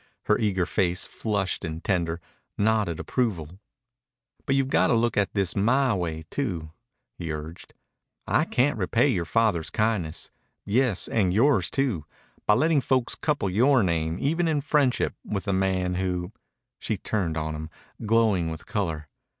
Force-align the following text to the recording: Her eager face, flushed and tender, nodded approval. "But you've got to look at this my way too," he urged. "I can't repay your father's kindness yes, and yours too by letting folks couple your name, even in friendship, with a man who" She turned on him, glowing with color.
Her 0.23 0.39
eager 0.39 0.65
face, 0.65 1.05
flushed 1.05 1.63
and 1.63 1.83
tender, 1.83 2.21
nodded 2.57 2.99
approval. 2.99 3.59
"But 4.47 4.55
you've 4.55 4.71
got 4.71 4.87
to 4.87 4.95
look 4.95 5.15
at 5.15 5.35
this 5.35 5.55
my 5.55 5.93
way 5.93 6.23
too," 6.31 6.71
he 7.13 7.31
urged. 7.31 7.75
"I 8.25 8.45
can't 8.45 8.79
repay 8.79 9.09
your 9.09 9.25
father's 9.25 9.69
kindness 9.69 10.31
yes, 10.65 11.07
and 11.07 11.31
yours 11.31 11.69
too 11.69 12.05
by 12.47 12.55
letting 12.55 12.81
folks 12.81 13.13
couple 13.13 13.47
your 13.51 13.83
name, 13.83 14.17
even 14.19 14.47
in 14.47 14.61
friendship, 14.61 15.13
with 15.23 15.47
a 15.47 15.53
man 15.53 15.93
who" 15.93 16.31
She 16.79 16.97
turned 16.97 17.37
on 17.37 17.53
him, 17.53 17.69
glowing 18.03 18.49
with 18.49 18.65
color. 18.65 19.07